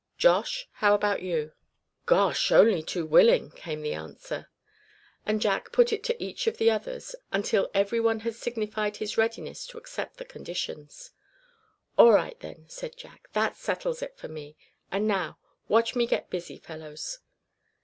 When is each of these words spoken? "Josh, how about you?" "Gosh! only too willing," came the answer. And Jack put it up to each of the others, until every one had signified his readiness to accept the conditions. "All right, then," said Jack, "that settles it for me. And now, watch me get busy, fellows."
"Josh, 0.17 0.67
how 0.71 0.95
about 0.95 1.21
you?" 1.21 1.51
"Gosh! 2.07 2.51
only 2.51 2.81
too 2.81 3.05
willing," 3.05 3.51
came 3.51 3.83
the 3.83 3.93
answer. 3.93 4.49
And 5.27 5.39
Jack 5.39 5.71
put 5.71 5.93
it 5.93 5.97
up 5.99 6.03
to 6.05 6.23
each 6.23 6.47
of 6.47 6.57
the 6.57 6.71
others, 6.71 7.15
until 7.31 7.69
every 7.75 7.99
one 7.99 8.21
had 8.21 8.33
signified 8.33 8.97
his 8.97 9.15
readiness 9.15 9.67
to 9.67 9.77
accept 9.77 10.17
the 10.17 10.25
conditions. 10.25 11.11
"All 11.99 12.11
right, 12.13 12.39
then," 12.39 12.65
said 12.67 12.97
Jack, 12.97 13.27
"that 13.33 13.57
settles 13.57 14.01
it 14.01 14.17
for 14.17 14.27
me. 14.27 14.57
And 14.91 15.07
now, 15.07 15.37
watch 15.67 15.95
me 15.95 16.07
get 16.07 16.31
busy, 16.31 16.57
fellows." 16.57 17.19